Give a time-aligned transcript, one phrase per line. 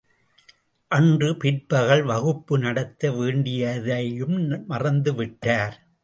[0.91, 4.65] அன்று பிற்பகல் வகுப்பு நடத்த வேண்டியதையும்
[4.65, 5.75] மறந்து விட்டார்.